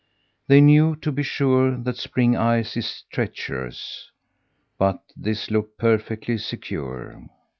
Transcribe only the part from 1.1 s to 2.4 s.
be sure, that spring